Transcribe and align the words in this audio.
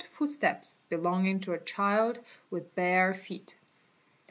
foot 0.03 0.31
steps 0.31 0.77
belonging 0.89 1.39
to 1.39 1.53
a 1.53 1.59
child 1.59 2.17
with 2.49 2.73
bare 2.73 3.13
feet. 3.13 3.55